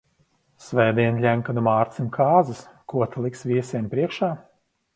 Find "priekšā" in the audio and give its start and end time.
3.95-4.35